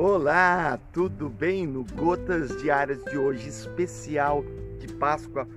[0.00, 1.66] Olá, tudo bem?
[1.66, 4.44] No Gotas Diárias de hoje, especial
[4.78, 5.48] de Páscoa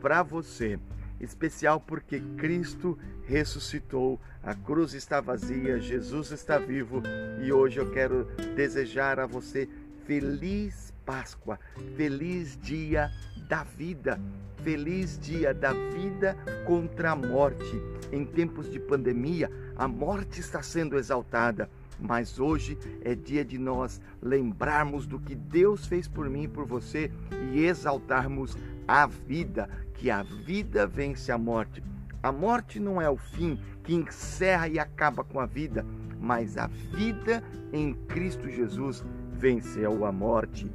[0.00, 0.78] para você.
[1.20, 7.02] Especial porque Cristo ressuscitou, a cruz está vazia, Jesus está vivo
[7.44, 8.24] e hoje eu quero
[8.56, 9.68] desejar a você
[10.06, 11.60] feliz Páscoa,
[11.94, 13.10] feliz dia
[13.46, 14.18] da vida,
[14.64, 16.34] feliz dia da vida
[16.66, 17.78] contra a morte.
[18.10, 21.68] Em tempos de pandemia, a morte está sendo exaltada
[22.00, 26.64] mas hoje é dia de nós lembrarmos do que Deus fez por mim e por
[26.64, 27.10] você
[27.52, 28.56] e exaltarmos
[28.86, 31.82] a vida, que a vida vence a morte.
[32.22, 35.84] A morte não é o fim que encerra e acaba com a vida,
[36.20, 37.42] mas a vida
[37.72, 40.70] em Cristo Jesus venceu a morte.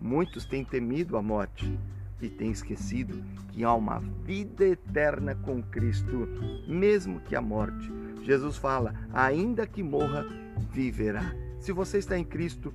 [0.00, 1.78] Muitos têm temido a morte
[2.20, 3.22] e têm esquecido
[3.52, 6.28] que há uma vida eterna com Cristo,
[6.66, 7.90] mesmo que a morte.
[8.22, 10.26] Jesus fala: ainda que morra,
[10.70, 11.34] viverá.
[11.60, 12.72] Se você está em Cristo,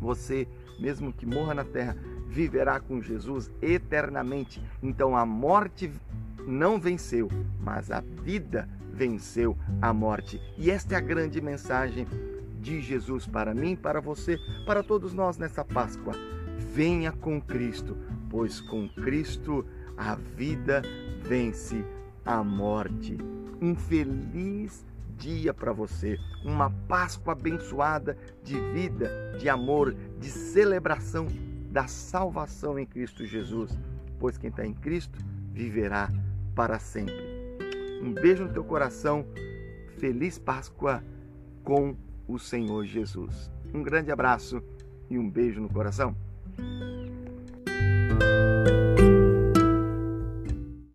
[0.00, 0.46] você,
[0.78, 1.96] mesmo que morra na terra,
[2.28, 4.62] viverá com Jesus eternamente.
[4.82, 5.90] Então a morte
[6.46, 7.28] não venceu,
[7.60, 10.40] mas a vida venceu a morte.
[10.56, 12.06] E esta é a grande mensagem
[12.60, 16.14] de Jesus para mim, para você, para todos nós nessa Páscoa.
[16.72, 17.96] Venha com Cristo,
[18.28, 19.64] pois com Cristo
[19.96, 20.82] a vida
[21.22, 21.84] vence
[22.24, 23.16] a morte.
[23.60, 31.26] Um feliz dia para você, uma Páscoa abençoada de vida, de amor, de celebração
[31.70, 33.76] da salvação em Cristo Jesus,
[34.18, 35.18] pois quem está em Cristo
[35.52, 36.08] viverá
[36.54, 37.16] para sempre.
[38.00, 39.26] Um beijo no teu coração,
[39.96, 41.02] feliz Páscoa
[41.64, 41.96] com
[42.28, 43.50] o Senhor Jesus.
[43.74, 44.62] Um grande abraço
[45.10, 46.14] e um beijo no coração.
[46.58, 46.87] Thank you.